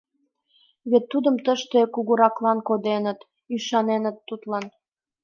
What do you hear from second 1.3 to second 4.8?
тыште кугураклан коденыт, ӱшаненыт тудлан.